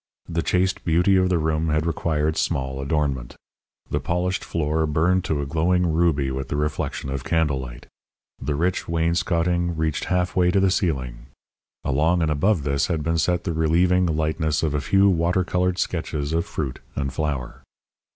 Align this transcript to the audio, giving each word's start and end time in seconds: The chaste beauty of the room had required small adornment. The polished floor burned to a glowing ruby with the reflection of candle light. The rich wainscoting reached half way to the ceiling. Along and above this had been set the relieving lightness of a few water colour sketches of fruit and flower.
The 0.27 0.41
chaste 0.41 0.83
beauty 0.83 1.15
of 1.15 1.29
the 1.29 1.37
room 1.37 1.69
had 1.69 1.85
required 1.85 2.35
small 2.35 2.81
adornment. 2.81 3.35
The 3.91 3.99
polished 3.99 4.43
floor 4.43 4.87
burned 4.87 5.23
to 5.25 5.41
a 5.43 5.45
glowing 5.45 5.93
ruby 5.93 6.31
with 6.31 6.47
the 6.47 6.55
reflection 6.55 7.11
of 7.11 7.23
candle 7.23 7.59
light. 7.59 7.85
The 8.41 8.55
rich 8.55 8.87
wainscoting 8.89 9.77
reached 9.77 10.05
half 10.05 10.35
way 10.35 10.49
to 10.49 10.59
the 10.59 10.71
ceiling. 10.71 11.27
Along 11.83 12.23
and 12.23 12.31
above 12.31 12.63
this 12.63 12.87
had 12.87 13.03
been 13.03 13.19
set 13.19 13.43
the 13.43 13.53
relieving 13.53 14.07
lightness 14.07 14.63
of 14.63 14.73
a 14.73 14.81
few 14.81 15.07
water 15.07 15.43
colour 15.43 15.75
sketches 15.75 16.33
of 16.33 16.47
fruit 16.47 16.79
and 16.95 17.13
flower. 17.13 17.61